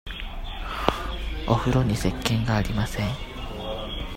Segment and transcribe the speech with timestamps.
[1.47, 3.07] おふろにせっけんがありません。